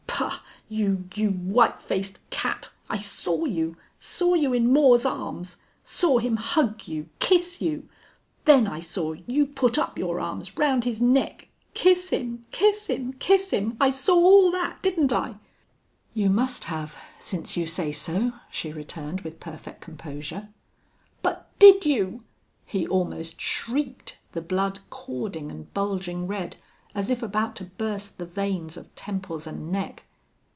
"Bah! 0.21 0.39
You 0.69 1.05
you 1.15 1.31
white 1.31 1.81
faced 1.81 2.19
cat!... 2.29 2.69
I 2.91 2.97
saw 2.97 3.45
you! 3.45 3.75
Saw 3.99 4.35
you 4.35 4.53
in 4.53 4.71
Moore's 4.71 5.03
arms! 5.03 5.57
Saw 5.83 6.19
him 6.19 6.35
hug 6.37 6.87
you 6.87 7.09
kiss 7.19 7.59
you!... 7.59 7.89
Then 8.45 8.67
I 8.67 8.79
saw 8.81 9.13
you 9.25 9.47
put 9.47 9.79
up 9.79 9.97
your 9.97 10.19
arms 10.19 10.55
round 10.57 10.83
his 10.83 11.01
neck 11.01 11.47
kiss 11.73 12.09
him 12.09 12.43
kiss 12.51 12.85
him 12.87 13.13
kiss 13.13 13.49
him!... 13.51 13.75
I 13.81 13.89
saw 13.89 14.13
all 14.15 14.51
that 14.51 14.81
didn't 14.83 15.11
I?" 15.11 15.35
"You 16.13 16.29
must 16.29 16.65
have, 16.65 16.95
since 17.19 17.57
you 17.57 17.65
say 17.65 17.91
so," 17.91 18.31
she 18.51 18.71
returned, 18.71 19.21
with 19.21 19.39
perfect 19.39 19.81
composure. 19.81 20.49
"But 21.23 21.49
did 21.57 21.83
you?" 21.85 22.23
he 22.65 22.85
almost 22.87 23.41
shrieked, 23.41 24.19
the 24.33 24.41
blood 24.41 24.79
cording 24.91 25.49
and 25.51 25.73
bulging 25.73 26.27
red, 26.27 26.57
as 26.93 27.09
if 27.09 27.23
about 27.23 27.55
to 27.55 27.63
burst 27.65 28.17
the 28.19 28.25
veins 28.27 28.77
of 28.77 28.93
temples 28.95 29.47
and 29.47 29.71
neck. 29.71 30.03